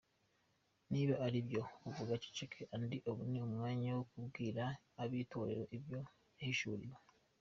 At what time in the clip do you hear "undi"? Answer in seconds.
2.75-2.97